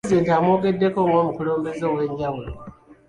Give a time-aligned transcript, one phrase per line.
[0.03, 2.51] Pulezidenti amwogeddeko ng’omukulembeze ow’enjawulo.